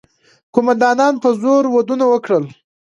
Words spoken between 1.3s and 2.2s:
زور ودونه